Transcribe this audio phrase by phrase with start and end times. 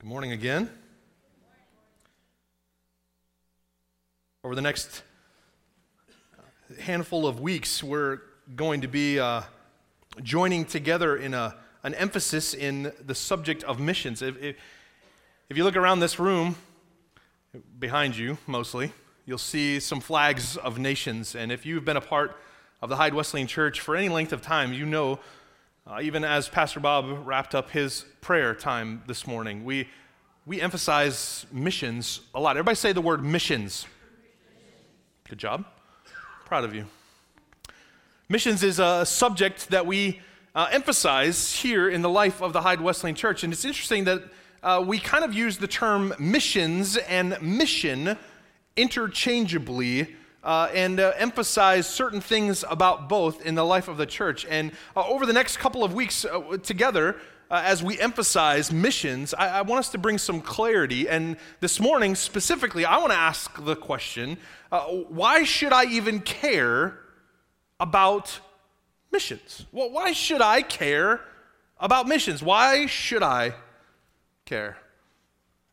[0.00, 0.70] Good morning again.
[4.44, 5.02] Over the next
[6.80, 8.20] handful of weeks, we're
[8.54, 9.42] going to be uh,
[10.22, 14.22] joining together in a, an emphasis in the subject of missions.
[14.22, 14.56] If, if,
[15.48, 16.54] if you look around this room,
[17.80, 18.92] behind you mostly,
[19.26, 21.34] you'll see some flags of nations.
[21.34, 22.36] And if you've been a part
[22.80, 25.18] of the Hyde Wesleyan Church for any length of time, you know
[25.88, 29.88] uh, even as Pastor Bob wrapped up his prayer time this morning, we,
[30.44, 32.56] we emphasize missions a lot.
[32.56, 33.86] Everybody say the word missions.
[35.28, 35.64] Good job.
[36.44, 36.84] Proud of you.
[38.28, 40.20] Missions is a subject that we
[40.54, 43.42] uh, emphasize here in the life of the Hyde Wesleyan Church.
[43.42, 44.22] And it's interesting that
[44.62, 48.18] uh, we kind of use the term missions and mission
[48.76, 54.46] interchangeably uh, and uh, emphasize certain things about both in the life of the church.
[54.48, 57.16] And uh, over the next couple of weeks uh, together,
[57.50, 61.08] uh, as we emphasize missions, I, I, want us to bring some clarity.
[61.08, 64.36] And this morning, specifically, I want to ask the question
[64.70, 66.98] uh, why should I even care
[67.80, 68.40] about
[69.10, 69.64] missions?
[69.72, 71.20] Well, why should I care
[71.80, 72.42] about missions?
[72.42, 73.54] Why should I
[74.44, 74.76] care?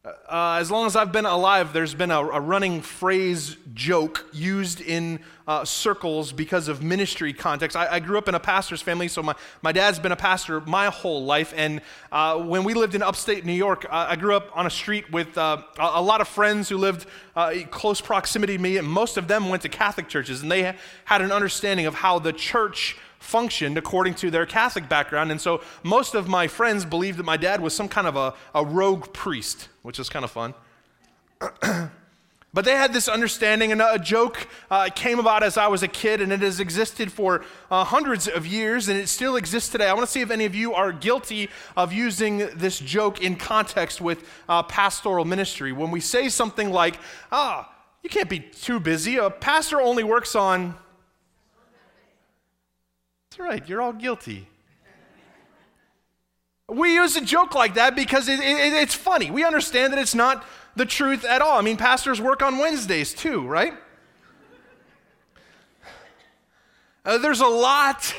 [0.05, 4.79] Uh, as long as I've been alive, there's been a, a running phrase joke used
[4.79, 7.75] in uh, circles because of ministry context.
[7.75, 10.61] I, I, grew up in a pastor's family, so my, my dad's been a pastor
[10.61, 11.55] my whole life.
[11.57, 11.81] And
[12.11, 15.35] uh, when we lived in upstate New York, I grew up on a street with
[15.39, 19.17] uh, a, a, lot of friends who lived uh, close proximity to me, and most
[19.17, 20.75] of them went to Catholic churches, and they
[21.05, 22.95] had an understanding of how the church
[23.25, 25.31] functioned according to their Catholic background.
[25.31, 28.33] And so most of my friends believed that my dad was some kind of a,
[28.53, 30.53] a rogue priest, which is kind of fun.
[32.53, 35.87] but they had this understanding, and a joke uh, came about as I was a
[35.87, 39.89] kid, and it has existed for uh, hundreds of years, and it still exists today.
[39.89, 43.35] I want to see if any of you are guilty of using this joke in
[43.35, 45.73] context with uh, pastoral ministry.
[45.73, 46.97] When we say something like,
[47.31, 47.69] ah,
[48.03, 50.75] you can't be too busy, a pastor only works on
[53.39, 54.47] right, you're all guilty.
[56.67, 59.29] We use a joke like that because it, it, it's funny.
[59.29, 60.43] We understand that it's not
[60.75, 61.57] the truth at all.
[61.57, 63.73] I mean, pastors work on Wednesdays too, right?
[67.05, 68.15] Uh, there's a lot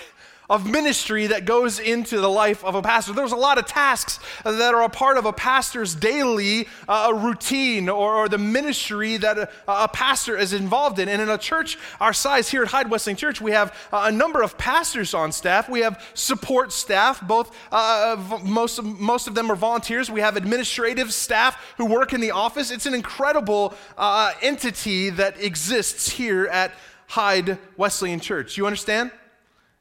[0.48, 3.12] of ministry that goes into the life of a pastor.
[3.12, 7.88] There's a lot of tasks that are a part of a pastor's daily uh, routine
[7.88, 11.08] or, or, the ministry that a, a, pastor is involved in.
[11.08, 14.12] And in a church our size here at Hyde Wesleyan Church, we have uh, a
[14.12, 15.68] number of pastors on staff.
[15.68, 20.10] We have support staff, both uh, most, of, most of them are volunteers.
[20.10, 22.70] We have administrative staff who work in the office.
[22.70, 26.72] It's an incredible uh, entity that exists here at
[27.08, 28.56] Hyde Wesleyan Church.
[28.56, 29.10] You understand?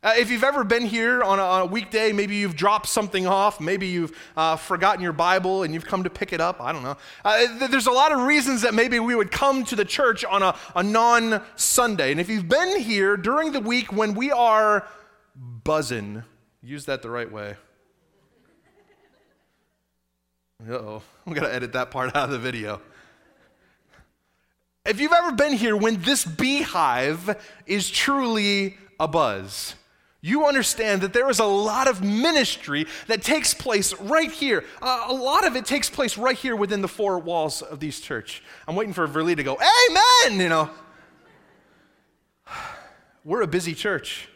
[0.05, 3.25] Uh, if you've ever been here on a, on a, weekday, maybe you've dropped something
[3.25, 6.61] off, maybe you've uh, forgotten your Bible and you've come to pick it up.
[6.61, 6.95] I don't know.
[7.23, 10.23] Uh, th- there's a lot of reasons that maybe we would come to the church
[10.23, 12.11] on a, a non Sunday.
[12.11, 14.87] And if you've been here during the week when we are
[15.63, 16.21] buzzing,
[16.61, 17.55] use that the right way.
[20.69, 22.79] Uh oh, I'm going to edit that part out of the video.
[24.85, 29.73] If you've ever been here when this beehive is truly a buzz,
[30.25, 34.65] you understand that there is a lot of ministry that takes place right here.
[34.81, 37.99] Uh, a lot of it takes place right here within the four walls of these
[37.99, 38.41] church.
[38.67, 40.71] I'm waiting for Verlee to go, Amen, you know.
[43.23, 44.27] We're a busy church.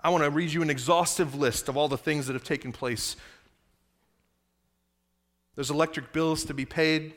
[0.00, 2.70] I want to read you an exhaustive list of all the things that have taken
[2.70, 3.16] place.
[5.56, 7.14] There's electric bills to be paid,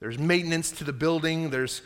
[0.00, 1.82] there's maintenance to the building, there's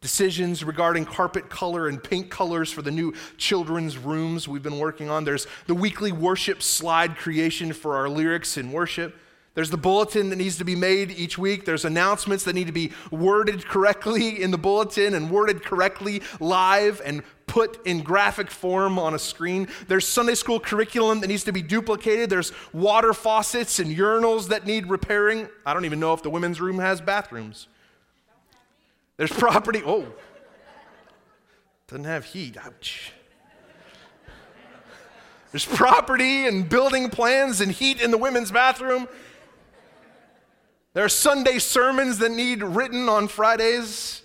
[0.00, 5.10] Decisions regarding carpet color and paint colors for the new children's rooms we've been working
[5.10, 5.24] on.
[5.24, 9.16] There's the weekly worship slide creation for our lyrics in worship.
[9.54, 11.64] There's the bulletin that needs to be made each week.
[11.64, 17.02] There's announcements that need to be worded correctly in the bulletin and worded correctly live
[17.04, 19.66] and put in graphic form on a screen.
[19.88, 22.30] There's Sunday school curriculum that needs to be duplicated.
[22.30, 25.48] There's water faucets and urinals that need repairing.
[25.66, 27.66] I don't even know if the women's room has bathrooms.
[29.18, 29.82] There's property.
[29.84, 30.06] Oh,
[31.88, 32.56] doesn't have heat.
[32.56, 33.12] Ouch.
[35.50, 39.08] There's property and building plans and heat in the women's bathroom.
[40.94, 44.22] There are Sunday sermons that need written on Fridays.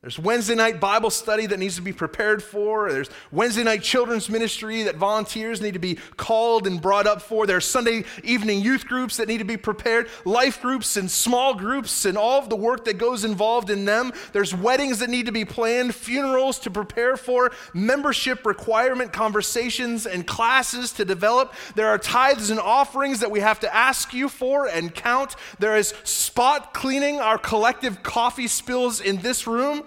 [0.00, 2.92] There's Wednesday night Bible study that needs to be prepared for.
[2.92, 7.48] There's Wednesday night children's ministry that volunteers need to be called and brought up for.
[7.48, 12.04] There's Sunday evening youth groups that need to be prepared, life groups and small groups
[12.04, 14.12] and all of the work that goes involved in them.
[14.32, 20.24] There's weddings that need to be planned, funerals to prepare for, membership requirement conversations and
[20.24, 21.54] classes to develop.
[21.74, 25.34] There are tithes and offerings that we have to ask you for and count.
[25.58, 29.82] There is spot cleaning our collective coffee spills in this room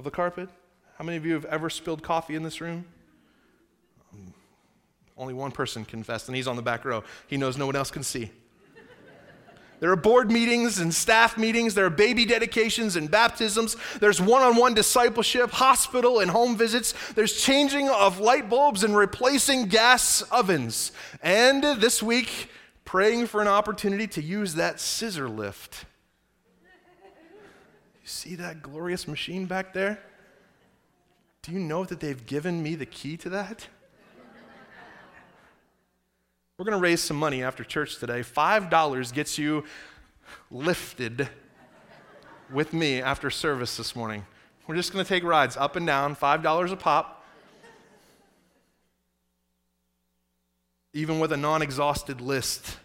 [0.00, 0.48] of the carpet?
[0.96, 2.86] How many of you have ever spilled coffee in this room?
[4.14, 4.32] Um,
[5.18, 7.04] only one person confessed, and he's on the back row.
[7.26, 8.30] He knows no one else can see.
[9.80, 11.74] There are board meetings and staff meetings.
[11.74, 13.76] There are baby dedications and baptisms.
[13.98, 16.94] There's one on one discipleship, hospital and home visits.
[17.12, 20.92] There's changing of light bulbs and replacing gas ovens.
[21.22, 22.50] And this week,
[22.86, 25.84] praying for an opportunity to use that scissor lift
[28.10, 30.00] see that glorious machine back there?
[31.42, 33.66] Do you know that they've given me the key to that?
[36.58, 38.20] We're going to raise some money after church today.
[38.20, 39.64] $5 gets you
[40.50, 41.26] lifted
[42.52, 44.26] with me after service this morning.
[44.66, 47.24] We're just going to take rides up and down, $5 a pop.
[50.92, 52.76] Even with a non exhausted list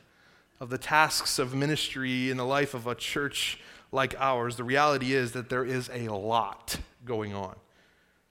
[0.62, 3.60] of the tasks of ministry in the life of a church
[3.92, 7.56] like ours, the reality is that there is a lot going on.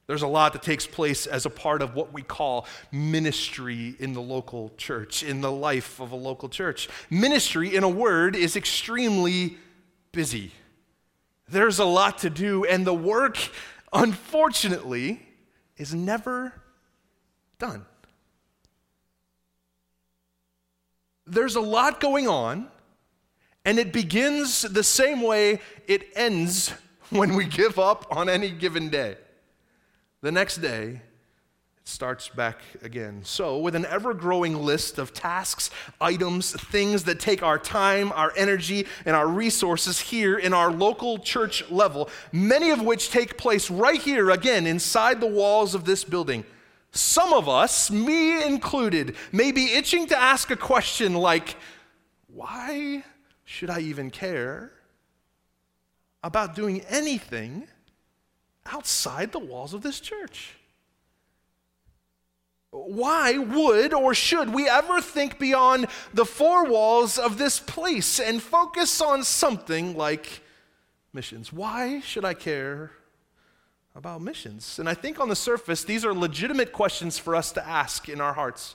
[0.07, 4.13] There's a lot that takes place as a part of what we call ministry in
[4.13, 6.91] the local church, in the life of a local church.
[7.09, 9.57] Ministry, in a word, is extremely
[10.13, 10.53] busy.
[11.49, 13.39] There's a lot to do, and the work,
[13.93, 15.27] unfortunately,
[15.79, 16.53] is never
[17.59, 17.87] done.
[21.27, 22.69] There's a lot going on,
[23.65, 26.73] and it begins the same way it ends
[27.11, 29.17] when we give up on any given day.
[30.21, 33.21] The next day, it starts back again.
[33.25, 35.71] So, with an ever growing list of tasks,
[36.01, 41.19] items, things that take our time, our energy, and our resources here in our local
[41.19, 46.05] church level, many of which take place right here again inside the walls of this
[46.05, 46.45] building.
[46.91, 51.57] Some of us, me included, may be itching to ask a question like,
[52.29, 53.05] why
[53.45, 54.73] should I even care
[56.23, 57.69] about doing anything
[58.67, 60.55] outside the walls of this church?
[62.71, 68.43] Why would or should we ever think beyond the four walls of this place and
[68.43, 70.41] focus on something like
[71.13, 71.53] missions?
[71.53, 72.91] Why should I care
[73.95, 74.81] about missions?
[74.81, 78.21] And I think on the surface, these are legitimate questions for us to ask in
[78.21, 78.75] our hearts.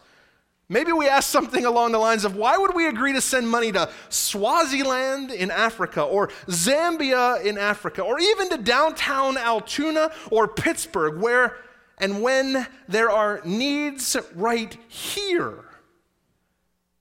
[0.72, 3.72] Maybe we ask something along the lines of why would we agree to send money
[3.72, 11.20] to Swaziland in Africa or Zambia in Africa or even to downtown Altoona or Pittsburgh
[11.20, 11.58] where
[11.98, 15.66] and when there are needs right here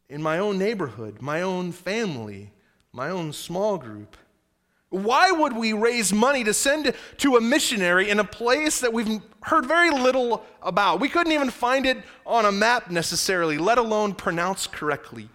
[0.09, 2.53] in my own neighborhood, my own family,
[2.93, 4.17] my own small group?
[4.91, 9.21] Why would we raise money to send to a missionary in a place that we've
[9.43, 11.01] heard very little about?
[11.01, 15.29] We couldn't even find it on a map necessarily, let alone pronounce correctly.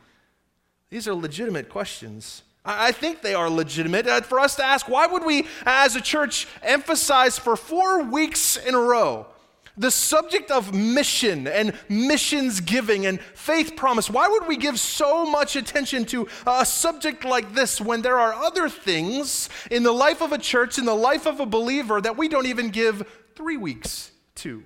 [0.90, 2.42] These are legitimate questions.
[2.66, 6.02] I think they are legitimate uh, for us to ask why would we, as a
[6.02, 9.28] church, emphasize for four weeks in a row
[9.76, 15.26] the subject of mission and missions giving and faith promise, why would we give so
[15.26, 20.22] much attention to a subject like this when there are other things in the life
[20.22, 23.58] of a church, in the life of a believer, that we don't even give three
[23.58, 24.64] weeks to?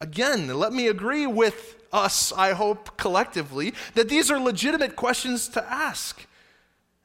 [0.00, 5.64] Again, let me agree with us, I hope, collectively, that these are legitimate questions to
[5.72, 6.26] ask.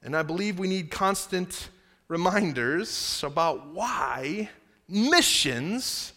[0.03, 1.69] And I believe we need constant
[2.07, 4.49] reminders about why
[4.87, 6.12] missions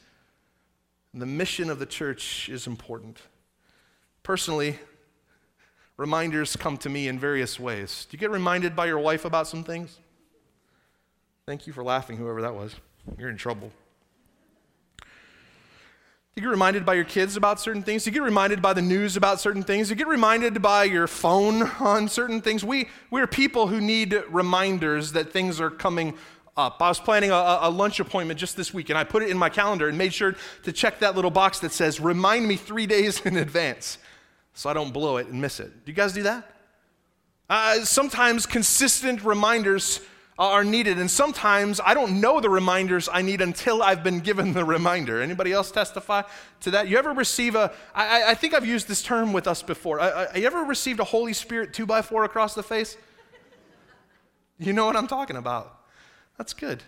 [1.21, 3.19] the mission of the church is important.
[4.23, 4.79] Personally,
[5.97, 8.07] reminders come to me in various ways.
[8.11, 9.99] Do you get reminded by your wife about some things?
[11.47, 12.75] Thank you for laughing, whoever that was.
[13.19, 13.71] You're in trouble.
[14.99, 18.05] Do you get reminded by your kids about certain things.
[18.05, 19.89] Do you get reminded by the news about certain things.
[19.89, 22.63] You get reminded by your phone on certain things.
[22.63, 26.13] We, we're people who need reminders that things are coming
[26.57, 26.81] up.
[26.81, 29.37] I was planning a, a, lunch appointment just this week, and I put it in
[29.37, 32.87] my calendar and made sure to check that little box that says, remind me three
[32.97, 33.99] days in advance
[34.55, 35.85] so I don't blow it and miss it.
[35.85, 36.51] Do you guys do that?
[37.49, 40.01] Uh, sometimes consistent reminders
[40.39, 44.53] are needed, and sometimes I don't know the reminders I need until I've been given
[44.53, 45.23] the reminder.
[45.23, 46.23] Anybody else testify
[46.61, 46.89] to that?
[46.89, 47.73] You ever receive a?
[47.95, 50.01] I, I think I've used this term with us before.
[50.01, 52.97] I, I, you ever received a Holy Spirit two by four across the face?
[54.59, 55.76] You know what I'm talking about.
[56.39, 56.83] That's good.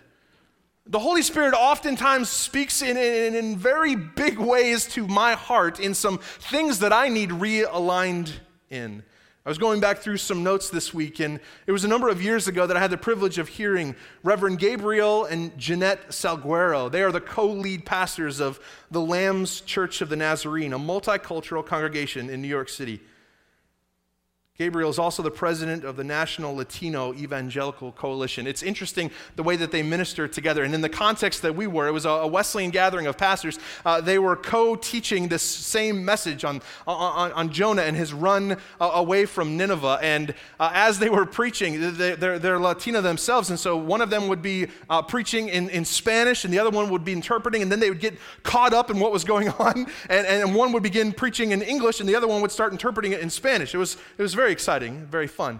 [0.85, 5.93] The Holy Spirit oftentimes speaks in, in, in very big ways to my heart in
[5.93, 8.31] some things that I need realigned
[8.69, 9.03] in.
[9.45, 12.21] I was going back through some notes this week, and it was a number of
[12.21, 16.91] years ago that I had the privilege of hearing Reverend Gabriel and Jeanette Salguero.
[16.91, 18.59] They are the co lead pastors of
[18.91, 22.99] the Lambs Church of the Nazarene, a multicultural congregation in New York City.
[24.59, 28.45] Gabriel is also the president of the National Latino Evangelical Coalition.
[28.45, 30.65] It's interesting the way that they minister together.
[30.65, 33.57] And in the context that we were, it was a Wesleyan gathering of pastors.
[33.85, 38.57] Uh, they were co teaching this same message on, on, on, Jonah and his run
[38.81, 39.97] uh, away from Nineveh.
[40.01, 43.49] And uh, as they were preaching, they, are they're Latino themselves.
[43.51, 46.69] And so one of them would be uh, preaching in, in Spanish, and the other
[46.69, 47.61] one would be interpreting.
[47.61, 49.87] And then they would get caught up in what was going on.
[50.09, 53.13] And, and one would begin preaching in English, and the other one would start interpreting
[53.13, 53.73] it in Spanish.
[53.73, 55.59] It was, it was very very exciting, very fun.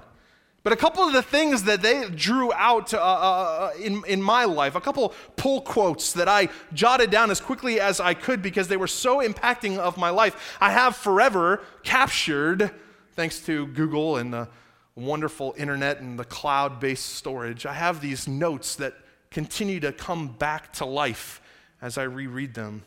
[0.64, 4.20] But a couple of the things that they drew out uh, uh, uh, in, in
[4.20, 8.42] my life, a couple pull quotes that I jotted down as quickly as I could
[8.42, 12.72] because they were so impacting of my life, I have forever captured,
[13.14, 14.48] thanks to Google and the
[14.96, 17.68] wonderful internet and the cloud based storage.
[17.68, 18.96] I have these notes that
[19.30, 21.42] continue to come back to life
[21.80, 22.82] as I reread them.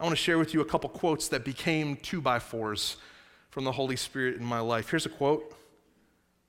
[0.00, 2.96] I want to share with you a couple quotes that became two by fours
[3.54, 4.90] from the Holy Spirit in my life.
[4.90, 5.54] Here's a quote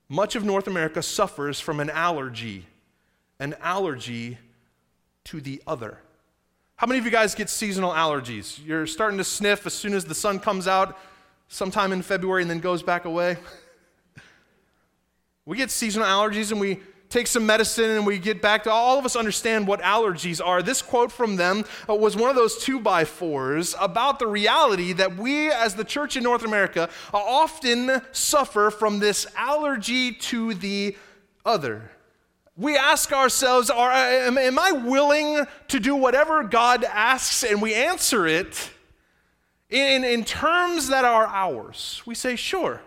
[0.09, 2.65] Much of North America suffers from an allergy,
[3.39, 4.39] an allergy
[5.25, 5.99] to the other.
[6.77, 8.59] How many of you guys get seasonal allergies?
[8.65, 10.97] You're starting to sniff as soon as the sun comes out,
[11.47, 13.37] sometime in February, and then goes back away.
[15.45, 16.79] we get seasonal allergies and we
[17.15, 20.61] take some medicine and we get back to all of us understand what allergies are.
[20.61, 24.91] This quote from them uh, was one of those two by fours about the reality
[24.91, 30.55] that we, as the church in North America, uh, often suffer from this allergy to
[30.55, 30.97] the
[31.45, 31.89] other.
[32.57, 37.43] We ask ourselves, are, am, am I willing to do whatever God asks?
[37.43, 38.71] And we answer it
[39.69, 42.01] in, in terms that are ours.
[42.05, 42.81] We say, sure,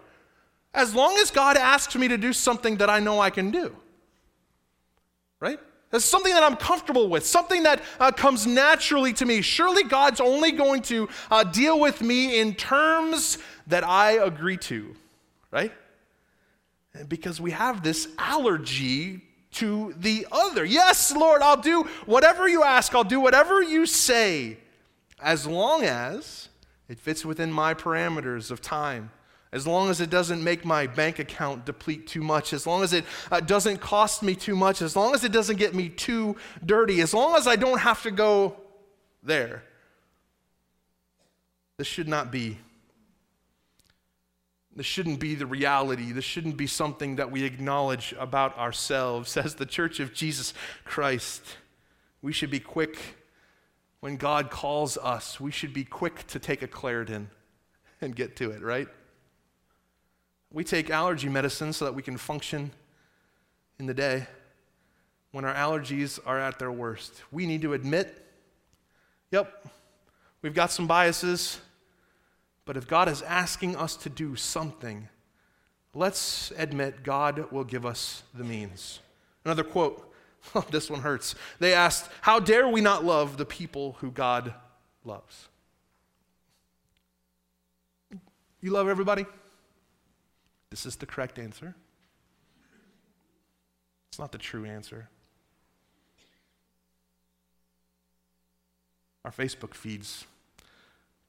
[0.75, 3.75] as long as God asks me to do something that I know I can do?
[5.91, 9.41] That's something that I'm comfortable with, something that uh, comes naturally to me.
[9.41, 14.95] Surely God's only going to uh, deal with me in terms that I agree to,
[15.51, 15.73] right?
[17.09, 20.65] Because we have this allergy to the other.
[20.65, 24.59] Yes, Lord, I'll do whatever you ask, I'll do whatever you say,
[25.21, 26.49] as long as
[26.89, 29.11] it fits within my parameters of time
[29.53, 32.93] as long as it doesn't make my bank account deplete too much, as long as
[32.93, 36.37] it uh, doesn't cost me too much, as long as it doesn't get me too
[36.65, 38.57] dirty, as long as I don't have to go
[39.23, 39.63] there.
[41.79, 42.59] This should not be.
[44.75, 46.13] This shouldn't be the reality.
[46.13, 49.37] This shouldn't be something that we acknowledge about ourselves.
[49.37, 51.43] As the church of Jesus Christ,
[52.23, 52.99] we should be quick
[54.01, 55.41] when God calls us.
[55.41, 57.27] We should be quick to take a Claritin
[58.01, 58.89] and get to it, right?
[60.53, 62.73] We take allergy medicine so that we can function
[63.79, 64.27] in the day
[65.31, 67.23] when our allergies are at their worst.
[67.31, 68.25] We need to admit,
[69.31, 69.67] yep,
[70.43, 71.61] we've got some biases,
[72.65, 75.09] but if God is asking us to do something,
[75.95, 79.01] let's admit God will give us the means.
[79.45, 80.05] Another quote.
[80.55, 81.35] Oh, this one hurts.
[81.59, 84.55] They asked, How dare we not love the people who God
[85.05, 85.49] loves?
[88.61, 89.27] You love everybody?
[90.71, 91.75] This is the correct answer.
[94.11, 95.09] It's not the true answer.
[99.25, 100.25] Our Facebook feeds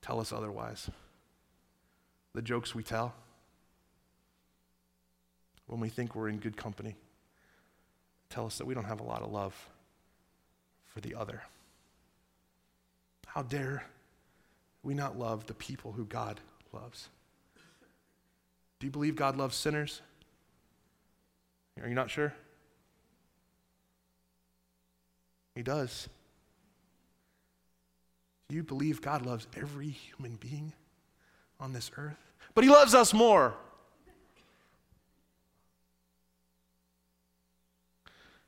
[0.02, 0.90] tell us otherwise.
[2.34, 3.14] The jokes we tell
[5.68, 6.96] when we think we're in good company
[8.30, 9.70] tell us that we don't have a lot of love
[10.86, 11.42] for the other.
[13.28, 13.86] How dare
[14.84, 16.40] we not love the people who God
[16.74, 17.10] loves?
[18.80, 20.02] Do you believe God loves sinners?
[21.82, 22.34] Are you not sure?
[25.56, 26.08] He does.
[28.48, 30.74] Do you believe God loves every human being
[31.60, 32.32] on this earth?
[32.54, 33.54] But He loves us more.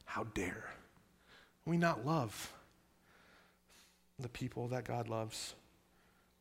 [0.05, 0.65] How dare
[1.65, 2.51] we not love
[4.19, 5.55] the people that God loves?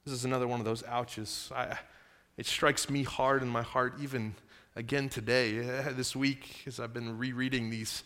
[0.05, 1.53] This is another one of those ouches.
[1.55, 1.79] I,
[2.41, 4.35] it strikes me hard in my heart, even
[4.75, 5.59] again today,
[5.91, 8.03] this week, as I've been rereading these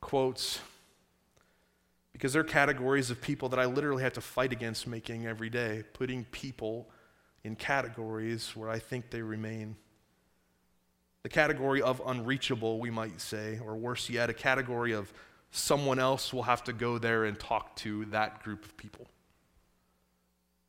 [0.00, 0.58] quotes,
[2.12, 5.84] because they're categories of people that I literally have to fight against making every day,
[5.92, 6.88] putting people
[7.44, 9.76] in categories where I think they remain.
[11.22, 15.12] The category of unreachable, we might say, or worse yet, a category of
[15.52, 19.06] someone else will have to go there and talk to that group of people.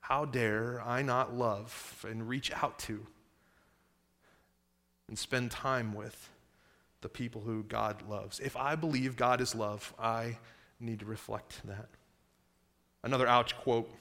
[0.07, 3.05] How dare I not love and reach out to
[5.09, 6.29] and spend time with
[7.01, 8.39] the people who God loves?
[8.39, 10.37] If I believe God is love, I
[10.79, 11.89] need to reflect that.
[13.03, 13.93] Another ouch quote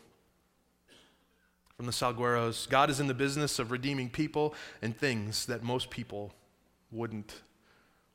[1.76, 5.90] from the Salgueros God is in the business of redeeming people and things that most
[5.90, 6.32] people
[6.92, 7.42] wouldn't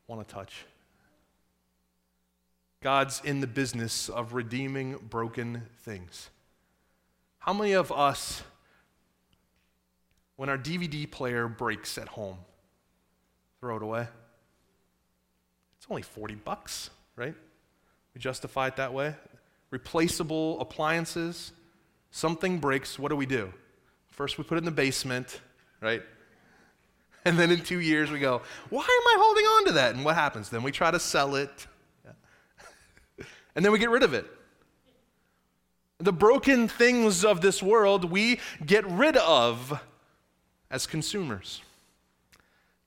[0.07, 0.65] want to touch.
[2.81, 6.29] God's in the business of redeeming broken things.
[7.41, 8.43] How many of us,
[10.35, 12.37] when our DVD player breaks at home,
[13.59, 14.07] throw it away?
[15.77, 17.33] It's only 40 bucks, right?
[18.13, 19.15] We justify it that way.
[19.71, 21.51] Replaceable appliances,
[22.11, 23.51] something breaks, what do we do?
[24.09, 25.41] First, we put it in the basement,
[25.81, 26.03] right?
[27.23, 29.93] And then in two years, we go, why am I holding on to that?
[29.93, 30.49] And what happens?
[30.49, 31.67] Then we try to sell it
[33.55, 34.25] and then we get rid of it.
[36.01, 39.79] The broken things of this world we get rid of
[40.71, 41.61] as consumers.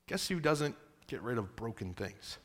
[0.07, 0.75] Guess who doesn't
[1.07, 2.37] get rid of broken things?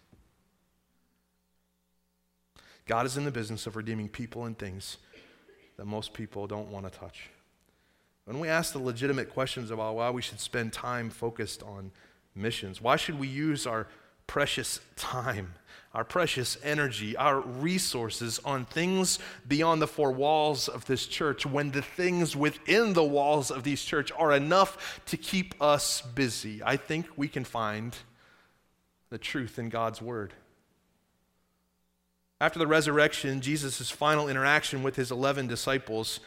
[2.86, 4.98] God is in the business of redeeming people and things
[5.76, 7.30] that most people don't want to touch.
[8.24, 11.90] When we ask the legitimate questions about why we should spend time focused on
[12.34, 13.88] missions, why should we use our
[14.28, 15.54] precious time
[15.92, 19.18] our precious energy, our resources on things
[19.48, 23.82] beyond the four walls of this church when the things within the walls of these
[23.82, 26.62] church are enough to keep us busy.
[26.64, 27.96] I think we can find
[29.10, 30.32] the truth in God's word.
[32.40, 36.20] After the resurrection, Jesus' final interaction with his 11 disciples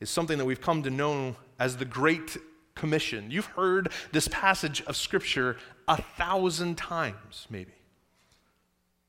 [0.00, 2.36] is something that we've come to know as the Great
[2.74, 3.30] Commission.
[3.30, 5.56] You've heard this passage of Scripture
[5.88, 7.72] a thousand times, maybe.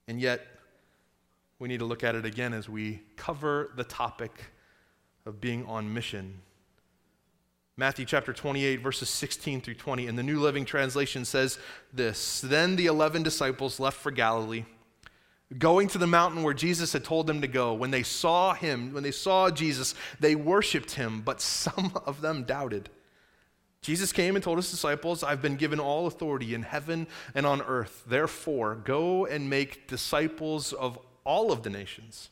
[0.08, 0.46] And yet,
[1.60, 4.31] we need to look at it again as we cover the topic
[5.25, 6.41] of being on mission.
[7.77, 11.58] Matthew chapter 28, verses 16 through 20, in the New Living Translation says
[11.93, 14.65] this Then the 11 disciples left for Galilee,
[15.58, 17.74] going to the mountain where Jesus had told them to go.
[17.74, 22.43] When they saw him, when they saw Jesus, they worshiped him, but some of them
[22.43, 22.89] doubted.
[23.81, 27.61] Jesus came and told his disciples, I've been given all authority in heaven and on
[27.63, 28.03] earth.
[28.05, 32.29] Therefore, go and make disciples of all of the nations,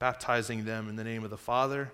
[0.00, 1.92] baptizing them in the name of the Father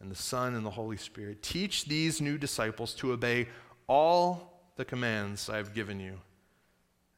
[0.00, 1.42] and the Son and the Holy Spirit.
[1.42, 3.48] Teach these new disciples to obey
[3.86, 6.20] all the commands I have given you.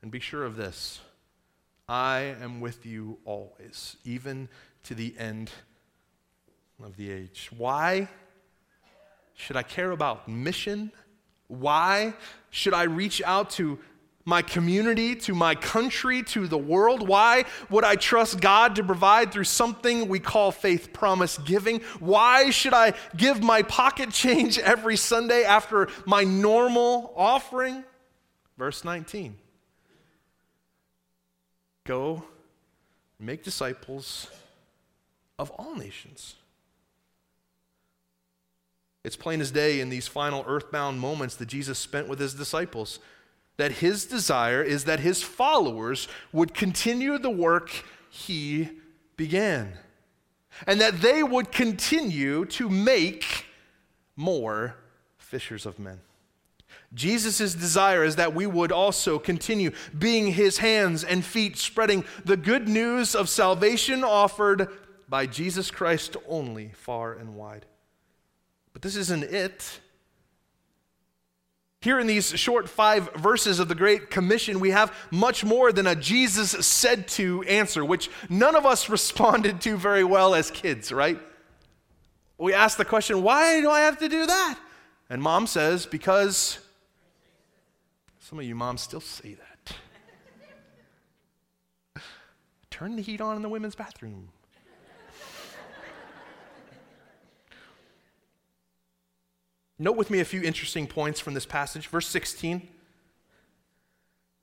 [0.02, 1.00] And be sure of this
[1.88, 4.48] I am with you always, even
[4.82, 5.52] to the end
[6.82, 7.50] of the age.
[7.56, 8.08] Why?
[9.34, 10.92] Should I care about mission?
[11.48, 12.14] Why
[12.50, 13.78] should I reach out to
[14.24, 17.06] my community, to my country, to the world?
[17.06, 21.80] Why would I trust God to provide through something we call faith promise giving?
[21.98, 27.84] Why should I give my pocket change every Sunday after my normal offering?
[28.56, 29.36] Verse 19
[31.84, 32.22] Go
[33.18, 34.28] make disciples
[35.38, 36.36] of all nations
[39.04, 42.98] it's plain as day in these final earthbound moments that Jesus spent with his disciples
[43.56, 47.70] that his desire is that his followers would continue the work
[48.10, 48.68] he
[49.16, 49.74] began
[50.66, 53.46] and that they would continue to make
[54.16, 54.76] more
[55.16, 56.00] fishers of men.
[56.94, 62.36] Jesus' desire is that we would also continue being his hands and feet, spreading the
[62.36, 64.68] good news of salvation offered
[65.08, 67.64] by Jesus Christ only, far and wide.
[68.72, 69.80] But this isn't it.
[71.80, 75.86] Here in these short five verses of the Great Commission, we have much more than
[75.86, 80.92] a Jesus said to answer, which none of us responded to very well as kids,
[80.92, 81.18] right?
[82.38, 84.58] We ask the question, why do I have to do that?
[85.10, 86.58] And mom says, because
[88.20, 89.76] some of you moms still say that.
[92.70, 94.30] Turn the heat on in the women's bathroom.
[99.82, 101.88] Note with me a few interesting points from this passage.
[101.88, 102.68] Verse 16.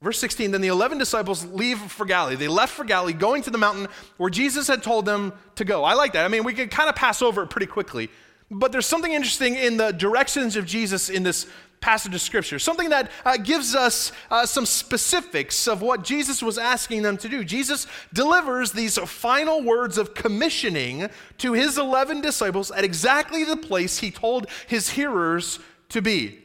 [0.02, 2.36] Verse 16, then the 11 disciples leave for Galilee.
[2.36, 5.82] They left for Galilee, going to the mountain where Jesus had told them to go.
[5.82, 6.26] I like that.
[6.26, 8.10] I mean, we could kind of pass over it pretty quickly.
[8.50, 11.46] But there's something interesting in the directions of Jesus in this
[11.80, 16.58] passage of Scripture, something that uh, gives us uh, some specifics of what Jesus was
[16.58, 17.42] asking them to do.
[17.42, 23.98] Jesus delivers these final words of commissioning to his 11 disciples at exactly the place
[23.98, 26.38] he told his hearers to be.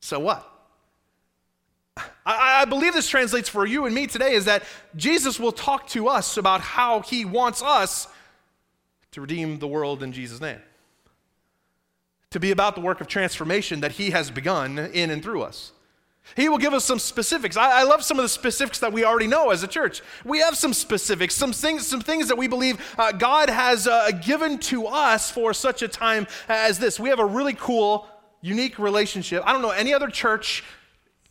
[0.00, 0.50] So what?
[1.96, 4.64] I, I believe this translates for you and me today is that
[4.96, 8.08] Jesus will talk to us about how he wants us
[9.12, 10.58] to redeem the world in Jesus' name.
[12.34, 15.70] To be about the work of transformation that he has begun in and through us.
[16.36, 17.56] He will give us some specifics.
[17.56, 20.02] I, I, love some of the specifics that we already know as a church.
[20.24, 24.10] We have some specifics, some things, some things that we believe uh, God has uh,
[24.10, 26.98] given to us for such a time as this.
[26.98, 28.08] We have a really cool,
[28.40, 29.44] unique relationship.
[29.46, 30.64] I don't know any other church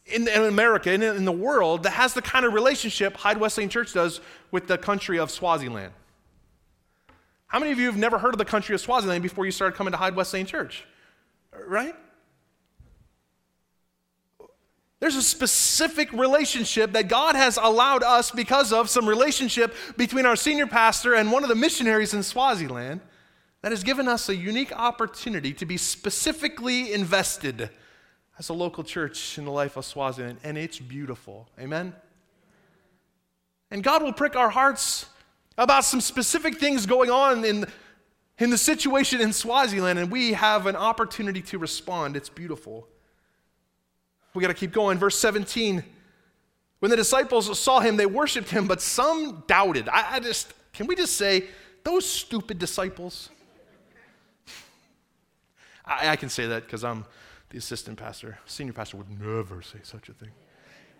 [0.05, 3.69] in, in America, in, in the world, that has the kind of relationship Hyde Wesleyan
[3.69, 5.91] Church does with the country of Swaziland.
[7.47, 9.75] How many of you have never heard of the country of Swaziland before you started
[9.75, 10.85] coming to Hyde Wesleyan Church?
[11.67, 11.95] Right?
[14.99, 20.37] There's a specific relationship that God has allowed us because of some relationship between our
[20.37, 23.01] senior pastor and one of the missionaries in Swaziland
[23.61, 27.69] that has given us a unique opportunity to be specifically invested
[28.39, 31.49] as a local church in the life of Swaziland, and it's beautiful.
[31.59, 31.93] Amen?
[33.71, 35.07] And God will prick our hearts
[35.57, 37.65] about some specific things going on in,
[38.39, 42.15] in the situation in Swaziland, and we have an opportunity to respond.
[42.15, 42.88] It's beautiful.
[44.34, 44.98] We got to keep going.
[44.98, 45.84] Verse 17.
[46.80, 49.88] When the disciples saw him, they worshiped him, but some doubted.
[49.88, 51.46] I, I just, can we just say,
[51.84, 53.30] those stupid disciples?
[55.86, 57.06] I, I can say that because I'm
[57.52, 58.39] the assistant pastor.
[58.48, 60.32] Senior pastor would never say such a thing.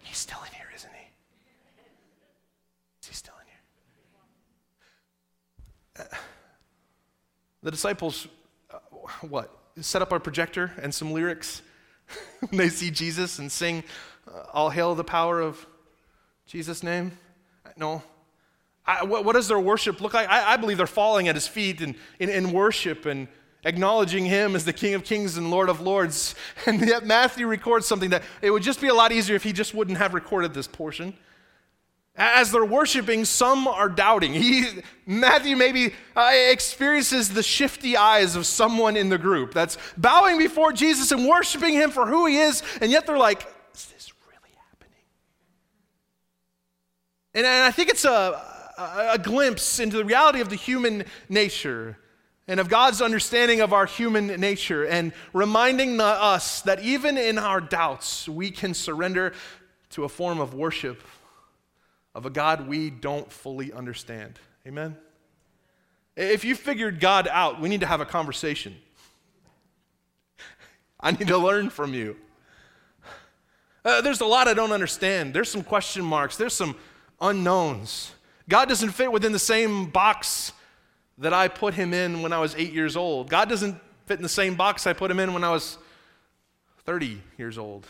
[0.04, 1.08] He's still in here, isn't he?
[3.02, 3.48] Is he still in
[6.06, 6.08] here?
[6.14, 6.18] Uh,
[7.64, 8.28] the disciples,
[8.72, 8.78] uh,
[9.22, 9.58] what?
[9.82, 11.62] Set up a projector and some lyrics
[12.50, 13.84] when they see Jesus and sing,
[14.28, 15.66] uh, All hail the power of
[16.46, 17.18] Jesus' name?
[17.78, 18.04] No.
[18.86, 20.30] I, what, what, does their worship look like?
[20.30, 23.30] I, I believe they're falling at his feet in, in, in, worship and
[23.64, 26.36] acknowledging him as the King of Kings and Lord of Lords.
[26.68, 29.54] And yet Matthew records something that it would just be a lot easier if he
[29.54, 31.14] just wouldn't have recorded this portion.
[32.16, 34.34] As they're worshiping, some are doubting.
[34.34, 34.68] He,
[35.08, 40.74] Matthew maybe uh, experiences the shifty eyes of someone in the group that's bowing before
[40.74, 44.56] Jesus and worshiping him for who he is, and yet they're like, is this really
[44.70, 44.94] happening?
[47.34, 48.40] And, and I think it's a,
[48.78, 51.98] a, a glimpse into the reality of the human nature
[52.48, 57.60] and of God's understanding of our human nature and reminding us that even in our
[57.60, 59.34] doubts, we can surrender
[59.92, 61.02] to a form of worship
[62.16, 64.40] of a God we don't fully understand.
[64.68, 64.98] Amen?
[66.16, 68.76] If you figured God out, we need to have a conversation.
[71.00, 72.16] I need to learn from you.
[73.84, 75.34] Uh, there's a lot I don't understand.
[75.34, 76.76] There's some question marks, there's some
[77.20, 78.12] unknowns.
[78.48, 80.52] God doesn't fit within the same box
[81.18, 83.30] that I put him in when I was eight years old.
[83.30, 85.78] God doesn't fit in the same box I put him in when I was
[86.86, 87.88] 30 years old.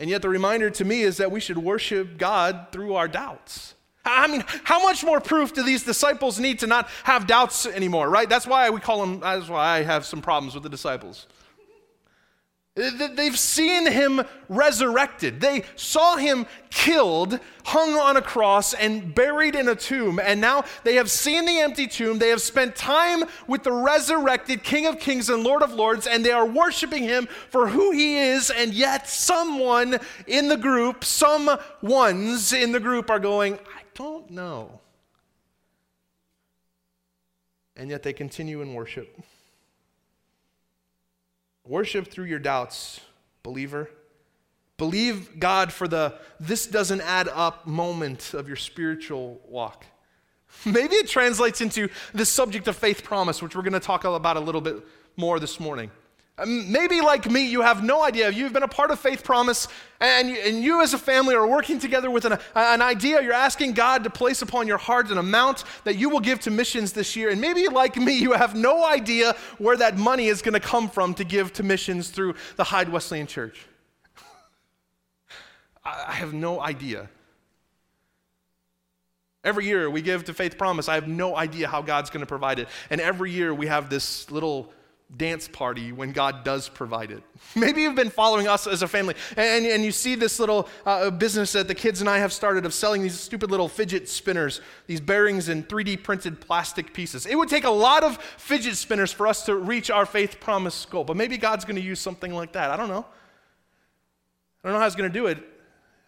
[0.00, 3.74] And yet, the reminder to me is that we should worship God through our doubts.
[4.02, 8.08] I mean, how much more proof do these disciples need to not have doubts anymore,
[8.08, 8.26] right?
[8.26, 11.26] That's why we call them, that's why I have some problems with the disciples.
[12.76, 15.40] They've seen him resurrected.
[15.40, 20.20] They saw him killed, hung on a cross, and buried in a tomb.
[20.22, 22.20] And now they have seen the empty tomb.
[22.20, 26.24] They have spent time with the resurrected King of Kings and Lord of Lords, and
[26.24, 28.50] they are worshiping him for who he is.
[28.50, 31.50] And yet, someone in the group, some
[31.82, 34.80] ones in the group are going, I don't know.
[37.74, 39.20] And yet they continue in worship.
[41.66, 43.00] Worship through your doubts,
[43.42, 43.90] believer.
[44.76, 49.84] Believe God for the this doesn't add up moment of your spiritual walk.
[50.64, 54.36] Maybe it translates into the subject of faith promise, which we're going to talk about
[54.36, 54.76] a little bit
[55.16, 55.90] more this morning.
[56.40, 58.30] Um, maybe, like me, you have no idea.
[58.30, 59.68] You've been a part of Faith Promise,
[60.00, 63.20] and you, and you as a family are working together with an, an idea.
[63.20, 66.50] You're asking God to place upon your heart an amount that you will give to
[66.50, 67.28] missions this year.
[67.28, 70.88] And maybe, like me, you have no idea where that money is going to come
[70.88, 73.66] from to give to missions through the Hyde Wesleyan Church.
[75.84, 77.10] I have no idea.
[79.44, 80.88] Every year we give to Faith Promise.
[80.88, 82.68] I have no idea how God's going to provide it.
[82.88, 84.72] And every year we have this little
[85.16, 87.22] dance party when God does provide it.
[87.56, 91.10] Maybe you've been following us as a family and, and you see this little uh,
[91.10, 94.60] business that the kids and I have started of selling these stupid little fidget spinners,
[94.86, 97.26] these bearings in 3D printed plastic pieces.
[97.26, 100.84] It would take a lot of fidget spinners for us to reach our faith promise
[100.84, 102.70] goal, but maybe God's going to use something like that.
[102.70, 103.04] I don't know.
[104.62, 105.38] I don't know how He's going to do it.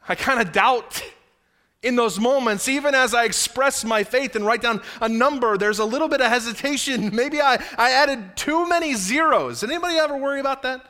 [0.08, 1.02] I kind of doubt
[1.82, 5.80] in those moments, even as I express my faith and write down a number, there's
[5.80, 7.10] a little bit of hesitation.
[7.14, 9.60] Maybe I, I added too many zeros.
[9.60, 10.84] Did anybody ever worry about that?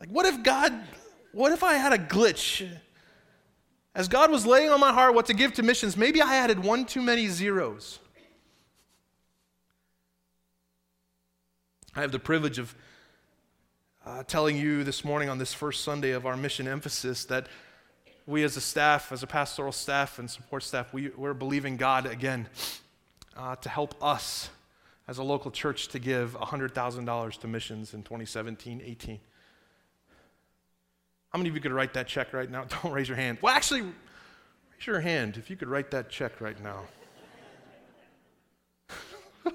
[0.00, 0.72] Like, what if God
[1.32, 2.68] what if I had a glitch?
[3.94, 6.62] As God was laying on my heart what to give to missions, maybe I added
[6.62, 7.98] one too many zeros.
[11.94, 12.74] I have the privilege of
[14.06, 17.48] uh, telling you this morning on this first Sunday of our mission emphasis that
[18.26, 22.06] we as a staff, as a pastoral staff and support staff, we, we're believing God
[22.06, 22.48] again
[23.36, 24.50] uh, to help us
[25.08, 29.18] as a local church to give $100,000 to missions in 2017 18.
[31.30, 32.64] How many of you could write that check right now?
[32.82, 33.38] Don't raise your hand.
[33.40, 33.92] Well, actually, raise
[34.86, 36.82] your hand if you could write that check right now.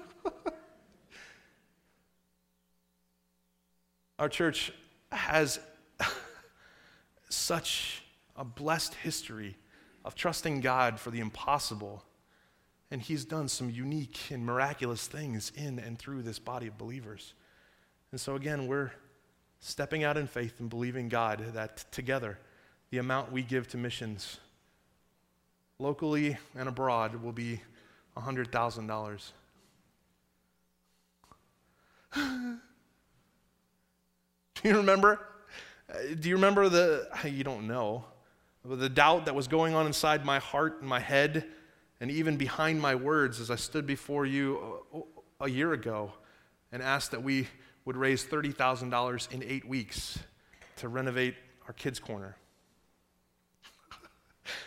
[4.18, 4.72] Our church
[5.12, 5.60] has
[7.28, 8.02] such
[8.36, 9.56] a blessed history
[10.04, 12.04] of trusting God for the impossible.
[12.90, 17.34] And He's done some unique and miraculous things in and through this body of believers.
[18.12, 18.92] And so, again, we're
[19.60, 22.38] stepping out in faith and believing God that together,
[22.90, 24.38] the amount we give to missions
[25.78, 27.60] locally and abroad will be
[28.16, 29.32] $100,000.
[34.54, 35.20] Do you remember?
[36.18, 38.04] Do you remember the, you don't know,
[38.68, 41.44] the doubt that was going on inside my heart and my head
[42.00, 44.80] and even behind my words as I stood before you
[45.40, 46.12] a, a year ago
[46.72, 47.46] and asked that we
[47.84, 50.18] would raise $30,000 in eight weeks
[50.76, 51.34] to renovate
[51.66, 52.36] our kids' corner?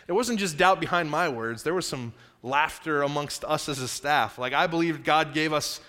[0.08, 3.88] It wasn't just doubt behind my words, there was some laughter amongst us as a
[3.88, 4.38] staff.
[4.38, 5.80] Like, I believed God gave us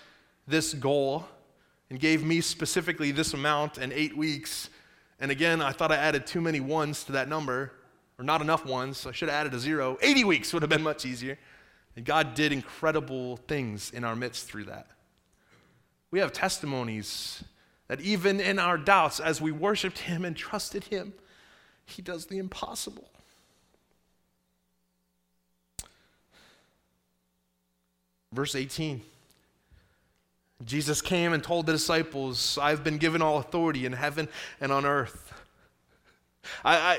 [0.46, 1.26] this goal
[1.90, 4.70] and gave me specifically this amount and eight weeks.
[5.20, 7.72] And again, I thought I added too many ones to that number,
[8.22, 8.98] or not enough ones.
[8.98, 9.98] So I should have added a zero.
[10.00, 11.38] 80 weeks would have been much easier.
[11.96, 14.86] And God did incredible things in our midst through that.
[16.12, 17.42] We have testimonies
[17.88, 21.14] that even in our doubts, as we worshiped Him and trusted Him,
[21.84, 23.08] He does the impossible.
[28.32, 29.02] Verse 18
[30.64, 34.28] Jesus came and told the disciples, I've been given all authority in heaven
[34.60, 35.32] and on earth.
[36.64, 36.98] I, I,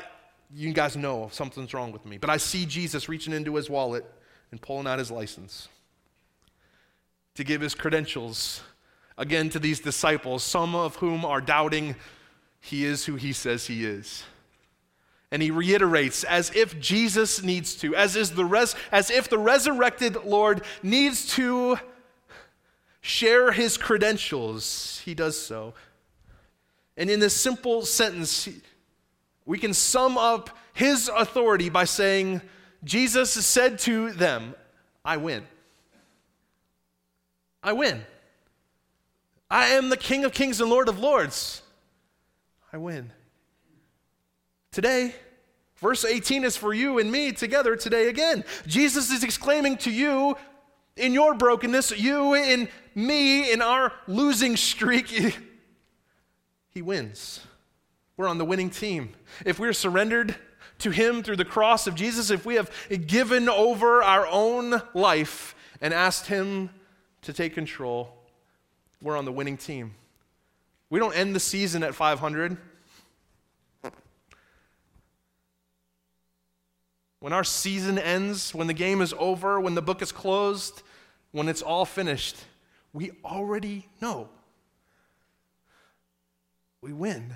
[0.55, 4.05] you guys know something's wrong with me, but I see Jesus reaching into his wallet
[4.51, 5.67] and pulling out his license
[7.35, 8.61] to give his credentials
[9.17, 11.95] again to these disciples, some of whom are doubting
[12.59, 14.23] he is who he says he is.
[15.31, 19.37] And he reiterates, as if Jesus needs to, as, is the res- as if the
[19.37, 21.77] resurrected Lord needs to
[23.01, 25.73] share his credentials, he does so.
[26.95, 28.47] And in this simple sentence,
[29.45, 32.41] we can sum up his authority by saying,
[32.83, 34.55] Jesus said to them,
[35.05, 35.43] I win.
[37.61, 38.03] I win.
[39.49, 41.61] I am the King of kings and Lord of lords.
[42.71, 43.11] I win.
[44.71, 45.13] Today,
[45.75, 48.43] verse 18 is for you and me together today again.
[48.65, 50.35] Jesus is exclaiming to you
[50.95, 55.07] in your brokenness, you in me in our losing streak,
[56.69, 57.41] he wins.
[58.15, 59.13] We're on the winning team.
[59.45, 60.35] If we're surrendered
[60.79, 62.71] to him through the cross of Jesus, if we have
[63.07, 66.69] given over our own life and asked him
[67.23, 68.13] to take control,
[69.01, 69.95] we're on the winning team.
[70.89, 72.57] We don't end the season at 500.
[77.19, 80.83] When our season ends, when the game is over, when the book is closed,
[81.31, 82.35] when it's all finished,
[82.91, 84.27] we already know.
[86.81, 87.33] We win.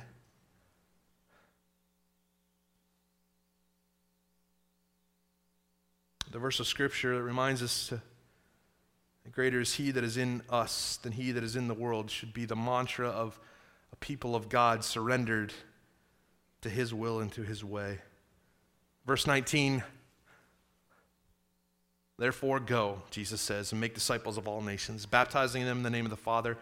[6.38, 8.00] The verse of Scripture that reminds us to,
[9.24, 12.12] that greater is He that is in us than He that is in the world
[12.12, 13.40] should be the mantra of
[13.92, 15.52] a people of God surrendered
[16.62, 17.98] to His will and to His way.
[19.08, 19.82] Verse 19
[22.20, 26.06] Therefore, go, Jesus says, and make disciples of all nations, baptizing them in the name
[26.06, 26.56] of the Father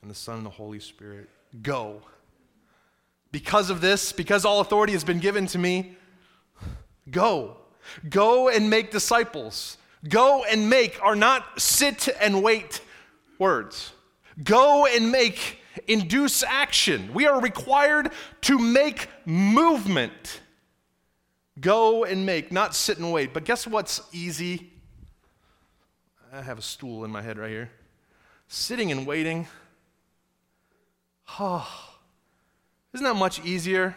[0.00, 1.28] and the Son and the Holy Spirit.
[1.60, 2.00] Go.
[3.32, 5.98] Because of this, because all authority has been given to me,
[7.10, 7.58] go.
[8.08, 9.76] Go and make disciples.
[10.08, 12.80] Go and make are not sit and wait
[13.38, 13.92] words.
[14.42, 17.12] Go and make induce action.
[17.12, 18.10] We are required
[18.42, 20.40] to make movement.
[21.60, 23.34] Go and make, not sit and wait.
[23.34, 24.70] But guess what's easy?
[26.32, 27.70] I have a stool in my head right here.
[28.48, 29.46] Sitting and waiting.
[31.38, 31.68] Oh,
[32.92, 33.96] isn't that much easier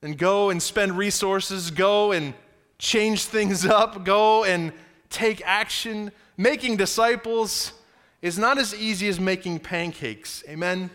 [0.00, 2.34] than go and spend resources, go and
[2.82, 4.72] change things up, go and
[5.08, 6.12] take action?
[6.36, 7.72] Making disciples
[8.20, 10.44] is not as easy as making pancakes.
[10.48, 10.90] Amen?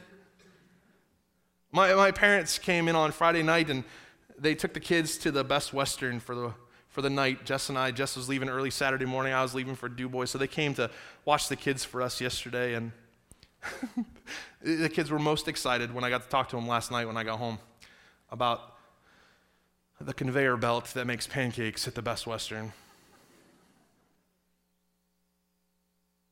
[1.71, 3.84] My, my parents came in on Friday night and
[4.38, 6.54] they took the kids to the Best Western for the,
[6.89, 7.45] for the night.
[7.45, 9.34] Jess and I, Jess was leaving early Saturday morning.
[9.34, 10.26] I was leaving for Du Bois.
[10.26, 10.89] So they came to
[11.26, 12.73] watch the kids for us yesterday.
[12.76, 12.91] And
[14.62, 17.17] the kids were most excited when I got to talk to them last night when
[17.17, 17.60] I got home
[18.30, 18.77] about
[20.00, 22.74] the conveyor belt that makes pancakes at the Best Western.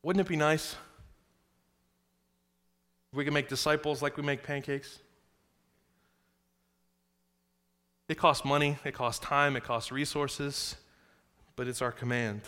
[0.04, 0.76] Wouldn't it be nice
[3.12, 5.00] if we could make disciples like we make pancakes?
[8.08, 10.76] It costs money, it costs time, it costs resources,
[11.56, 12.42] but it's our command.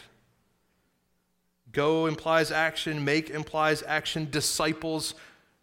[1.71, 5.15] Go implies action, make implies action, disciples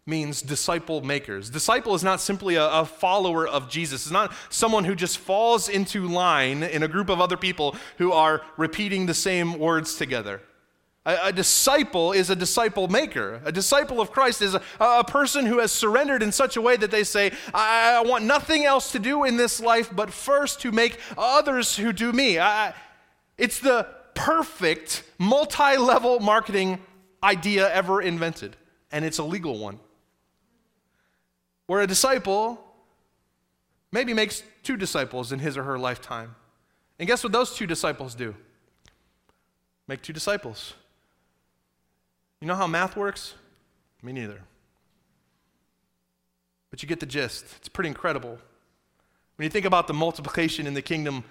[0.07, 1.49] means disciple makers.
[1.49, 4.03] Disciple is not simply a, a, follower of Jesus.
[4.03, 8.11] It's not someone who just falls into line in a group of other people who
[8.11, 10.43] are repeating the same words together.
[11.07, 13.41] A, a disciple is a disciple maker.
[13.45, 16.77] A disciple of Christ is a, a, person who has surrendered in such a way
[16.77, 20.61] that they say, I, I, want nothing else to do in this life but first
[20.61, 22.37] to make others who do me.
[22.37, 22.75] I,
[23.39, 26.77] it's the perfect multi level marketing
[27.23, 28.55] idea ever invented,
[28.91, 29.79] and it's a legal one
[31.67, 32.63] where a disciple
[33.91, 36.35] maybe makes two disciples in his or her lifetime.
[36.99, 38.35] And guess what those two disciples do?
[39.87, 40.73] Make two disciples.
[42.41, 43.33] You know how math works?
[44.01, 44.41] Me neither.
[46.69, 47.45] But you get the gist.
[47.57, 48.37] It's pretty incredible.
[49.37, 51.23] When you think about the multiplication in the kingdom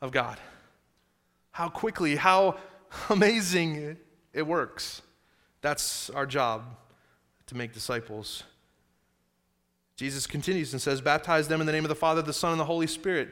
[0.00, 0.38] of God,
[1.52, 2.56] how quickly, how
[3.10, 3.96] amazing
[4.32, 5.02] it works.
[5.60, 6.76] That's our job
[7.46, 8.44] to make disciples.
[9.98, 12.60] Jesus continues and says, Baptize them in the name of the Father, the Son, and
[12.60, 13.30] the Holy Spirit.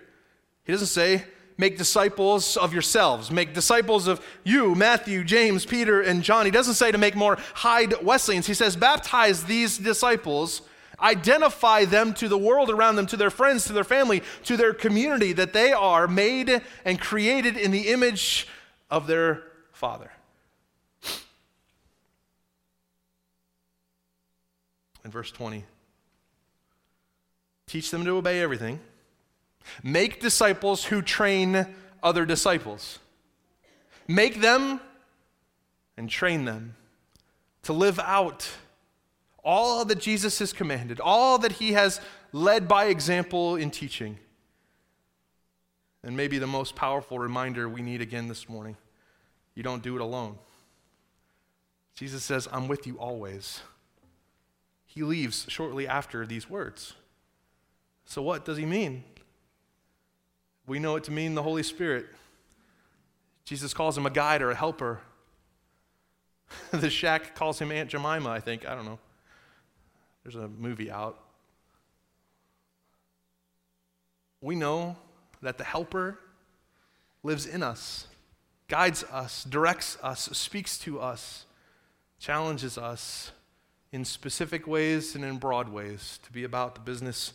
[0.65, 1.25] He doesn't say,
[1.57, 3.31] Make disciples of yourselves.
[3.31, 6.45] Make disciples of you, Matthew, James, Peter, and John.
[6.45, 8.49] He doesn't say to make more Hyde Wesleyans.
[8.49, 10.61] He says, Baptize these disciples.
[11.01, 14.75] Identify them to the world around them, to their friends, to their family, to their
[14.75, 18.49] community, that they are made and created in the image
[18.91, 20.11] of their Father.
[25.05, 25.65] In verse 20,
[27.67, 28.81] Teach them to obey everything.
[29.83, 31.67] Make disciples who train
[32.03, 32.99] other disciples.
[34.07, 34.81] Make them
[35.97, 36.77] and train them
[37.63, 38.49] to live out
[39.43, 42.01] all that Jesus has commanded, all that he has
[42.33, 44.19] led by example in teaching.
[46.03, 48.77] And maybe the most powerful reminder we need again this morning
[49.55, 50.37] you don't do it alone.
[51.95, 53.63] Jesus says, I'm with you always.
[54.85, 56.93] He leaves shortly after these words.
[58.07, 59.05] So, what does he mean?
[60.67, 62.07] We know it to mean the Holy Spirit.
[63.45, 65.01] Jesus calls him a guide or a helper.
[66.71, 68.67] the shack calls him Aunt Jemima, I think.
[68.67, 68.99] I don't know.
[70.23, 71.21] There's a movie out.
[74.41, 74.97] We know
[75.43, 76.19] that the helper
[77.23, 78.07] lives in us,
[78.69, 81.45] guides us, directs us, speaks to us,
[82.19, 83.33] challenges us
[83.93, 87.33] in specific ways and in broad ways to be about the business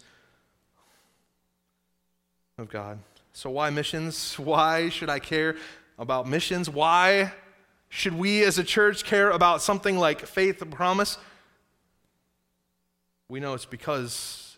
[2.61, 2.99] of God.
[3.33, 4.37] So, why missions?
[4.37, 5.55] Why should I care
[5.97, 6.69] about missions?
[6.69, 7.33] Why
[7.89, 11.17] should we as a church care about something like faith and promise?
[13.27, 14.57] We know it's because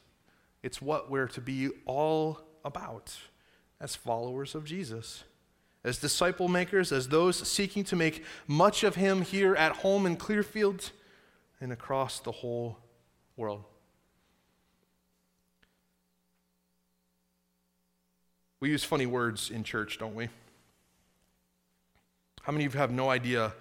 [0.62, 3.16] it's what we're to be all about
[3.80, 5.24] as followers of Jesus,
[5.84, 10.16] as disciple makers, as those seeking to make much of Him here at home in
[10.16, 10.92] Clearfield
[11.62, 12.78] and across the whole
[13.38, 13.64] world.
[18.64, 20.30] We use funny words in church, don't we?
[22.44, 23.52] How many of you have no idea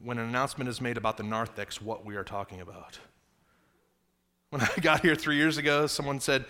[0.00, 3.00] when an announcement is made about the narthex what we are talking about?
[4.50, 6.44] When I got here three years ago, someone said,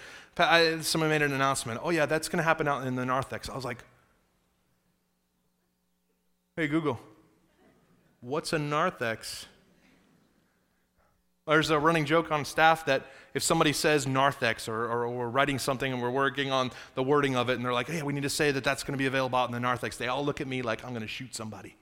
[0.83, 1.81] someone made an announcement.
[1.83, 3.49] Oh, yeah, that's going to happen out in the narthex.
[3.49, 3.83] I was like,
[6.57, 7.01] hey, Google,
[8.21, 9.47] what's a narthex?
[11.47, 15.29] There's a running joke on staff that if somebody says narthex or, or, or, we're
[15.29, 18.15] writing something and we're working on the wording of it and they're like, hey, we
[18.15, 20.25] need to say that that's going to be available out in the narthex, they all
[20.25, 21.77] look at me like I'm going to shoot somebody.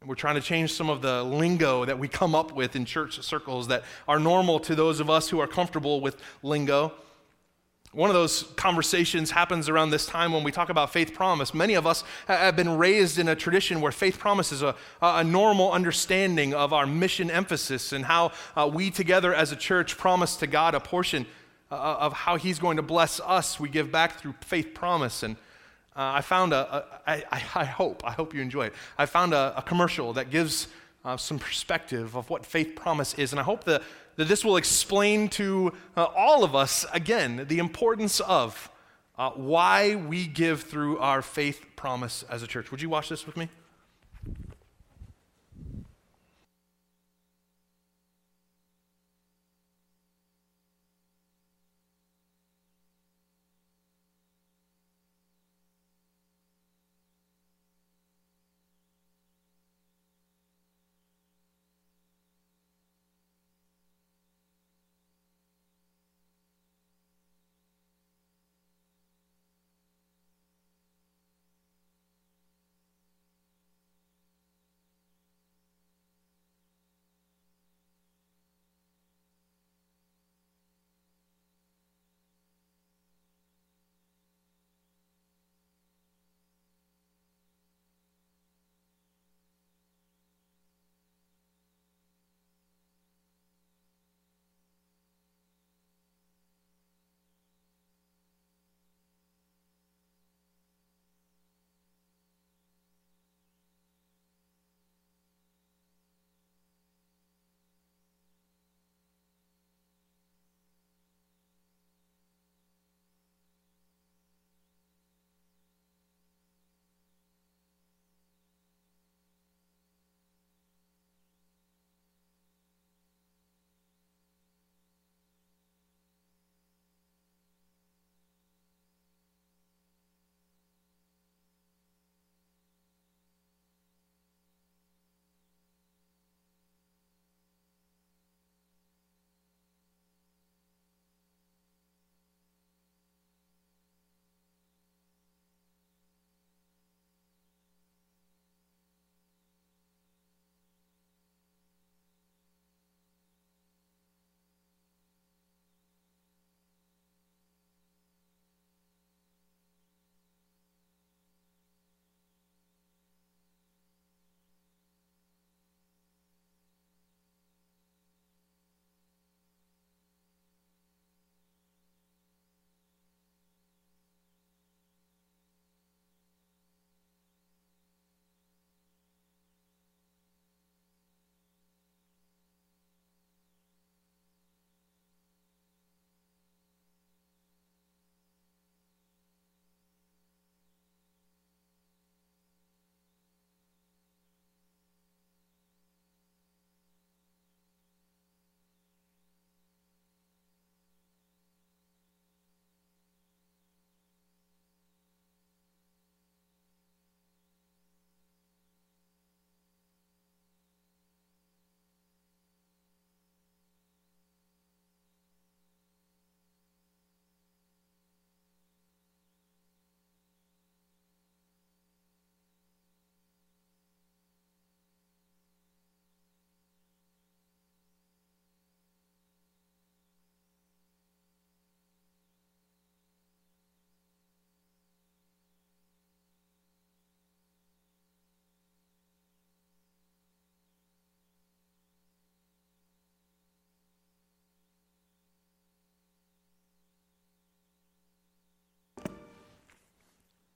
[0.00, 2.86] And we're trying to change some of the lingo that we come up with in
[2.86, 6.94] church circles that are normal to those of us who are comfortable with lingo.
[7.92, 11.52] One of those conversations happens around this time when we talk about faith promise.
[11.52, 15.22] Many of us have been raised in a tradition where faith promise is a, a
[15.22, 20.36] normal understanding of our mission emphasis and how uh, we together as a church promise
[20.36, 21.26] to God a portion
[21.70, 23.60] uh, of how He's going to bless us.
[23.60, 25.22] We give back through faith promise.
[25.22, 25.36] And
[25.94, 28.74] uh, I found a, a I, I hope, I hope you enjoy it.
[28.96, 30.68] I found a, a commercial that gives
[31.04, 33.32] uh, some perspective of what faith promise is.
[33.32, 33.82] And I hope that,
[34.16, 38.70] that this will explain to uh, all of us, again, the importance of
[39.18, 42.70] uh, why we give through our faith promise as a church.
[42.70, 43.48] Would you watch this with me?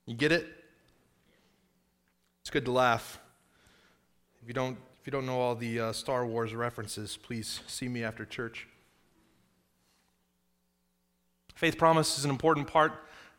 [0.06, 0.46] You get it?
[2.42, 3.18] It's good to laugh.
[4.40, 7.88] If you don't, if you don't know all the uh, Star Wars references, please see
[7.88, 8.68] me after church.
[11.56, 12.92] Faith Promise is an important part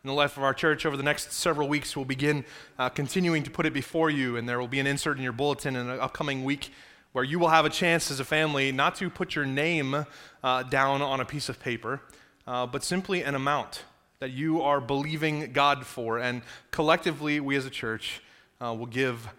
[0.04, 0.86] in the life of our church.
[0.86, 2.44] Over the next several weeks, we'll begin
[2.78, 5.32] uh, continuing to put it before you, and there will be an insert in your
[5.32, 6.72] bulletin in an upcoming week
[7.14, 10.06] where you will have a chance as a family not to put your name
[10.44, 12.02] uh, down on a piece of paper,
[12.46, 13.84] uh, but simply an amount
[14.20, 16.18] that you are believing God for.
[16.18, 16.42] And
[16.72, 18.22] collectively, we as a church
[18.60, 19.30] uh, will give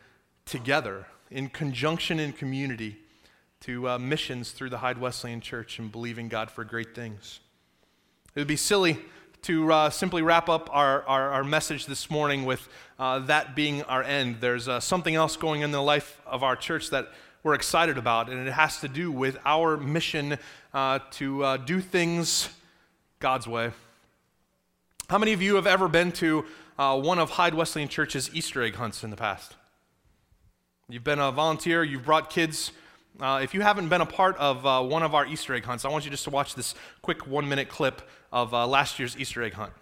[0.46, 2.96] together in conjunction in community
[3.60, 7.40] to uh, missions through the Hyde Wesleyan Church and believing God for great things.
[8.34, 8.98] It would be silly
[9.42, 12.68] to uh, simply wrap up our, our, our, message this morning with
[12.98, 14.36] uh, that being our end.
[14.40, 17.08] There's uh, something else going in the life of our church that
[17.42, 20.38] we're excited about, and it has to do with our mission
[20.74, 22.48] uh, to do things
[23.20, 23.70] God's way.
[25.10, 26.44] How many of you have ever been to
[26.78, 29.56] uh, one of Hyde Wesleyan Church's Easter egg hunts in the past?
[30.90, 32.72] You've been a volunteer, you've brought kids.
[33.18, 35.86] Uh, if you haven't been a part of uh, one of our Easter egg hunts,
[35.86, 39.16] I want you just to watch this quick one minute clip of uh, last year's
[39.16, 39.72] Easter egg hunt.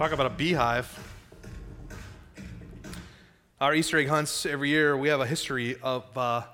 [0.00, 0.88] Talk about a beehive.
[3.60, 6.44] Our Easter egg hunts every year, we have a history of uh,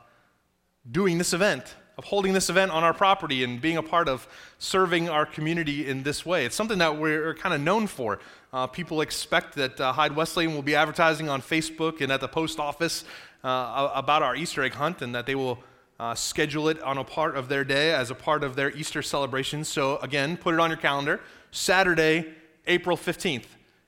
[0.91, 4.27] doing this event, of holding this event on our property and being a part of
[4.59, 6.45] serving our community in this way.
[6.45, 8.19] It's something that we're kind of known for.
[8.53, 12.27] Uh, people expect that uh, Hyde Wesleyan will be advertising on Facebook and at the
[12.27, 13.05] post office
[13.45, 15.63] uh, about our Easter egg hunt and that they will
[16.01, 19.03] uh, schedule it on a part of their day as a part of their Easter
[19.03, 19.63] celebration.
[19.63, 21.21] So, again, put it on your calendar.
[21.53, 22.35] Saturday,
[22.67, 23.45] April 15th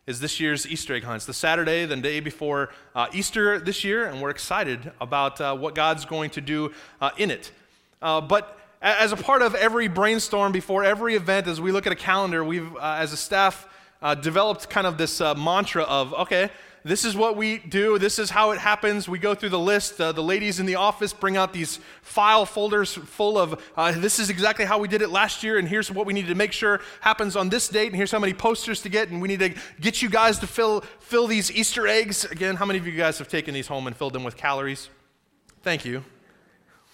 [0.06, 1.16] is this year's Easter egg hunt.
[1.16, 5.56] It's the Saturday, the day before uh, Easter this year, and we're excited about uh,
[5.56, 7.50] what God's going to do uh, in it.
[8.00, 11.92] Uh, but as a part of every brainstorm before every event, as we look at
[11.92, 13.66] a calendar, we've, uh, as a staff,
[14.00, 16.48] uh, developed kind of this mantra of, okay,
[16.84, 17.98] this is what we do.
[17.98, 19.08] This is how it happens.
[19.08, 20.00] We go through the list.
[20.00, 24.18] Uh, the ladies in the office bring out these file folders full of uh, this
[24.18, 26.52] is exactly how we did it last year, and here's what we need to make
[26.52, 29.40] sure happens on this date, and here's how many posters to get, and we need
[29.40, 32.24] to get you guys to fill, fill these Easter eggs.
[32.24, 34.88] Again, how many of you guys have taken these home and filled them with calories?
[35.62, 36.04] Thank you.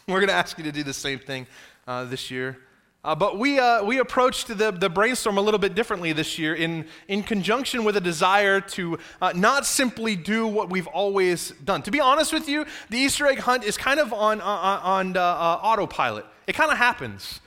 [0.06, 1.46] We're going to ask you to do the same thing
[1.86, 2.58] uh, this year.
[3.04, 6.54] Uh, but we, uh, we approached the, the brainstorm a little bit differently this year
[6.54, 11.82] in, in conjunction with a desire to uh, not simply do what we've always done.
[11.82, 14.80] To be honest with you, the Easter egg hunt is kind of on, uh, uh,
[14.82, 16.24] on uh, autopilot.
[16.46, 17.40] It kind of happens.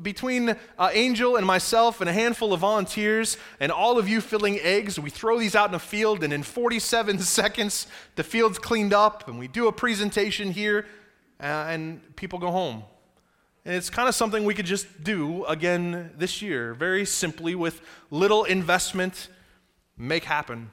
[0.00, 4.98] between Angel and myself and a handful of volunteers and all of you filling eggs,
[4.98, 9.28] we throw these out in a field, and in 47 seconds, the field's cleaned up,
[9.28, 10.86] and we do a presentation here,
[11.38, 12.82] and people go home.
[13.68, 17.82] And it's kind of something we could just do again this year, very simply with
[18.10, 19.28] little investment,
[19.98, 20.70] make happen.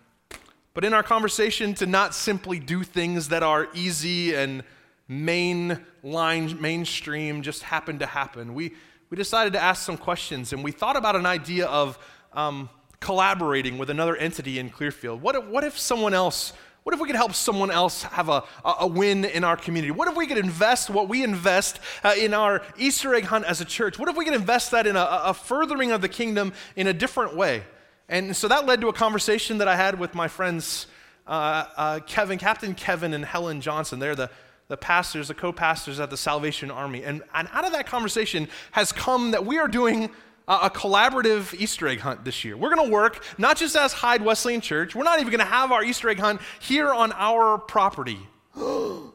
[0.74, 4.64] But in our conversation, to not simply do things that are easy and
[5.10, 8.72] main line, mainstream, just happen to happen, we,
[9.10, 12.00] we decided to ask some questions and we thought about an idea of
[12.32, 12.70] um,
[13.02, 15.22] collaborating with another entity in Clearfield.
[15.22, 16.54] What if, what if someone else
[16.86, 19.90] what if we could help someone else have a, a win in our community?
[19.90, 23.60] What if we could invest what we invest uh, in our Easter egg hunt as
[23.60, 23.98] a church?
[23.98, 26.94] What if we could invest that in a, a furthering of the kingdom in a
[26.94, 27.64] different way?
[28.08, 30.86] And so that led to a conversation that I had with my friends,
[31.26, 33.98] uh, uh, Kevin, Captain Kevin and Helen Johnson.
[33.98, 34.30] They're the,
[34.68, 37.04] the pastors, the co pastors at the Salvation Army.
[37.04, 40.12] And, and out of that conversation has come that we are doing
[40.48, 42.56] a collaborative Easter egg hunt this year.
[42.56, 45.46] We're going to work not just as Hyde Wesleyan Church, we're not even going to
[45.46, 48.20] have our Easter egg hunt here on our property.
[48.56, 49.12] we're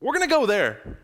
[0.00, 0.98] going to go there.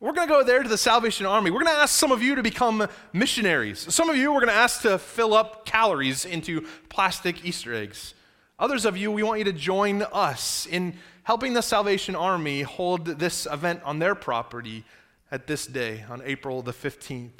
[0.00, 1.52] We're going to go there to the Salvation Army.
[1.52, 3.94] We're going to ask some of you to become missionaries.
[3.94, 8.14] Some of you, we're going to ask to fill up calories into plastic Easter eggs.
[8.58, 13.06] Others of you, we want you to join us in helping the Salvation Army hold
[13.06, 14.84] this event on their property
[15.30, 17.30] at this day, on April the 15th.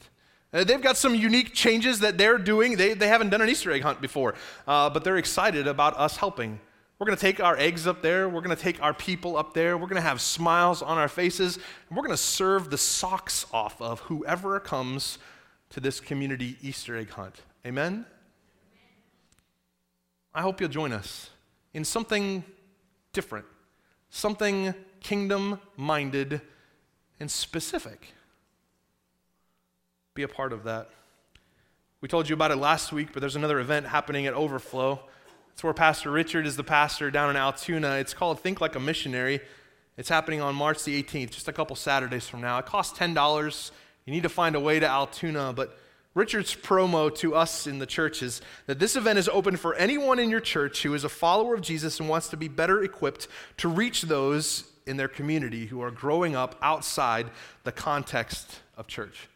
[0.52, 2.76] Uh, they've got some unique changes that they're doing.
[2.76, 4.34] They, they haven't done an Easter egg hunt before,
[4.66, 6.60] uh, but they're excited about us helping.
[6.98, 8.28] We're going to take our eggs up there.
[8.28, 9.76] We're going to take our people up there.
[9.76, 11.56] We're going to have smiles on our faces.
[11.56, 15.18] And we're going to serve the socks off of whoever comes
[15.70, 17.34] to this community Easter egg hunt.
[17.66, 18.06] Amen?
[20.34, 21.30] I hope you'll join us
[21.74, 22.44] in something
[23.12, 23.46] different,
[24.10, 26.40] something kingdom minded
[27.18, 28.14] and specific
[30.14, 30.90] be a part of that.
[32.02, 35.00] We told you about it last week, but there's another event happening at Overflow.
[35.54, 37.92] It's where Pastor Richard is the pastor down in Altoona.
[37.92, 39.40] It's called Think Like a Missionary.
[39.96, 42.58] It's happening on March the 18th, just a couple Saturdays from now.
[42.58, 43.70] It costs $10.
[44.04, 45.78] You need to find a way to Altoona, but
[46.12, 50.18] Richard's promo to us in the church is that this event is open for anyone
[50.18, 53.28] in your church who is a follower of Jesus and wants to be better equipped
[53.58, 57.30] to reach those in their community who are growing up outside
[57.64, 59.28] the context of church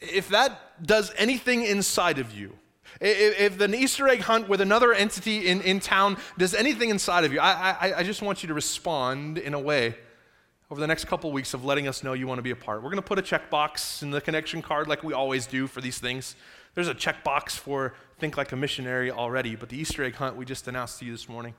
[0.00, 2.56] if that does anything inside of you,
[3.00, 7.32] if, if Easter egg hunt with another entity in, in town does anything inside of
[7.32, 9.96] you, I, I, I just want you to respond in a way
[10.70, 12.56] over the next couple of weeks of letting us know you want to be a
[12.56, 12.82] part.
[12.82, 15.80] We're going to put a checkbox in the connection card like we always do for
[15.80, 16.36] these things.
[16.74, 20.44] There's a checkbox for Think Like a Missionary already, but the Easter egg hunt we
[20.44, 21.54] just announced to you this morning.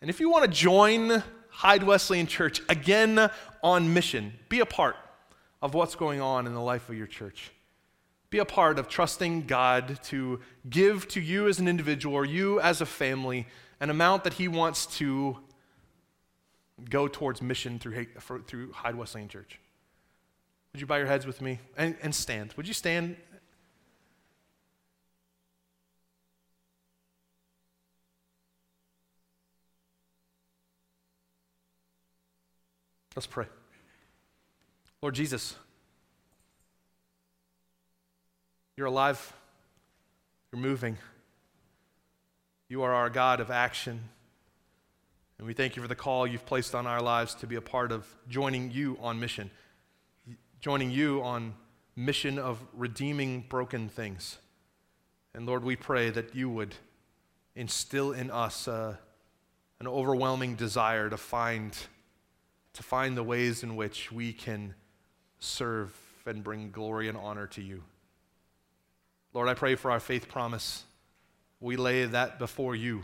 [0.00, 3.30] And if you want to join Hyde Wesleyan Church again
[3.62, 4.96] on mission, be a part
[5.62, 7.50] of what's going on in the life of your church.
[8.30, 12.60] Be a part of trusting God to give to you as an individual or you
[12.60, 13.46] as a family
[13.80, 15.38] an amount that He wants to
[16.88, 18.06] go towards mission through,
[18.46, 19.58] through Hyde Wesleyan Church.
[20.72, 22.54] Would you bow your heads with me and, and stand?
[22.56, 23.16] Would you stand?
[33.16, 33.46] Let's pray.
[35.02, 35.56] Lord Jesus,
[38.76, 39.32] you're alive,
[40.52, 40.98] You're moving.
[42.68, 43.98] You are our God of action.
[45.38, 47.62] And we thank you for the call you've placed on our lives to be a
[47.62, 49.50] part of joining you on mission,
[50.60, 51.54] joining you on
[51.96, 54.36] mission of redeeming broken things.
[55.34, 56.74] And Lord, we pray that you would
[57.56, 58.96] instill in us uh,
[59.78, 61.74] an overwhelming desire to find,
[62.74, 64.74] to find the ways in which we can
[65.40, 65.92] serve
[66.26, 67.82] and bring glory and honor to you.
[69.34, 70.84] Lord, I pray for our faith promise.
[71.60, 73.02] We lay that before you,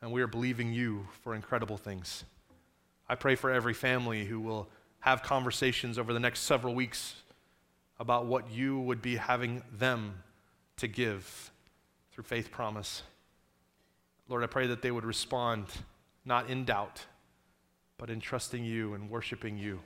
[0.00, 2.24] and we are believing you for incredible things.
[3.08, 4.68] I pray for every family who will
[5.00, 7.16] have conversations over the next several weeks
[7.98, 10.22] about what you would be having them
[10.76, 11.50] to give
[12.12, 13.02] through faith promise.
[14.28, 15.66] Lord, I pray that they would respond
[16.24, 17.04] not in doubt,
[17.98, 19.80] but in trusting you and worshiping you.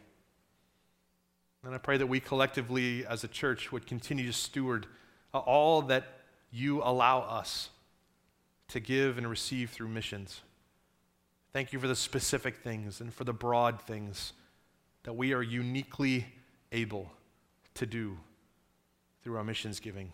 [1.65, 4.87] And I pray that we collectively as a church would continue to steward
[5.33, 6.05] uh, all that
[6.51, 7.71] you allow us
[8.69, 10.43] to give and receive through missions.
[11.55, 14.35] Thank you for the specific things and for the broad things
[15.05, 16.27] that we are uniquely
[16.71, 17.11] able
[17.75, 18.19] to do
[19.23, 20.13] through our missions giving.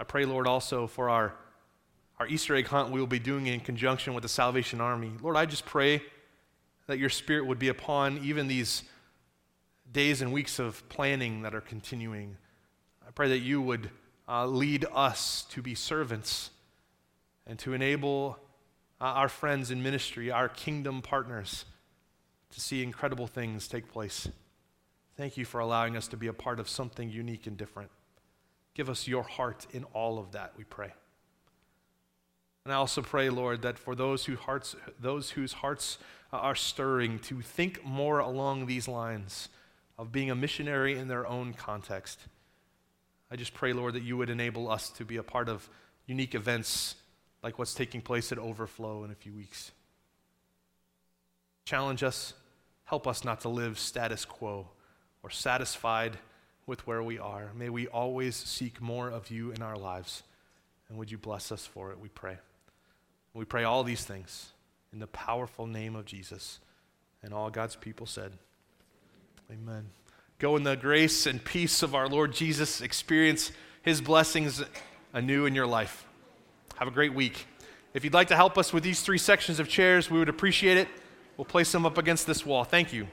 [0.00, 1.34] I pray, Lord, also for our,
[2.18, 5.12] our Easter egg hunt we will be doing in conjunction with the Salvation Army.
[5.20, 6.02] Lord, I just pray
[6.86, 8.84] that your spirit would be upon even these
[9.92, 12.36] days and weeks of planning that are continuing.
[13.06, 13.90] I pray that you would
[14.28, 16.50] uh, lead us to be servants
[17.46, 18.38] and to enable
[19.00, 21.64] uh, our friends in ministry, our kingdom partners,
[22.50, 24.28] to see incredible things take place.
[25.16, 27.90] Thank you for allowing us to be a part of something unique and different.
[28.74, 30.92] Give us your heart in all of that, we pray.
[32.64, 35.98] And I also pray, Lord, that for those, who hearts, those whose hearts
[36.32, 39.50] are stirring, to think more along these lines
[39.98, 42.20] of being a missionary in their own context.
[43.30, 45.68] I just pray, Lord, that you would enable us to be a part of
[46.06, 46.96] unique events
[47.42, 49.72] like what's taking place at Overflow in a few weeks.
[51.64, 52.34] Challenge us,
[52.84, 54.68] help us not to live status quo
[55.22, 56.18] or satisfied
[56.66, 57.50] with where we are.
[57.54, 60.22] May we always seek more of you in our lives.
[60.88, 62.38] And would you bless us for it, we pray.
[63.32, 64.52] We pray all these things
[64.92, 66.60] in the powerful name of Jesus.
[67.22, 68.32] And all God's people said,
[69.50, 69.90] Amen.
[70.38, 72.80] Go in the grace and peace of our Lord Jesus.
[72.80, 74.62] Experience his blessings
[75.12, 76.06] anew in your life.
[76.76, 77.46] Have a great week.
[77.92, 80.76] If you'd like to help us with these three sections of chairs, we would appreciate
[80.76, 80.88] it.
[81.36, 82.64] We'll place them up against this wall.
[82.64, 83.06] Thank you.